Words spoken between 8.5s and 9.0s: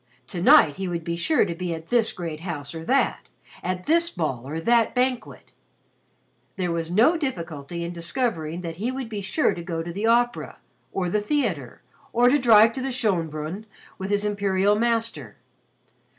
that he